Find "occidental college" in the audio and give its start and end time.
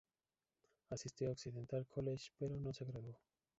1.33-2.31